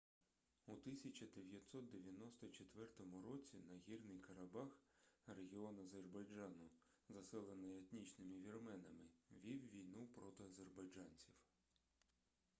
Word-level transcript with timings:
у 0.65 0.73
1994 0.73 2.87
році 3.29 3.57
нагірний 3.69 4.19
карабах 4.19 4.77
регіон 5.27 5.79
азербайджану 5.79 6.69
заселений 7.09 7.77
етнічними 7.77 8.37
вірменами 8.37 9.05
вів 9.43 9.73
війну 9.73 10.07
проти 10.15 10.43
азербайджанців 10.43 11.33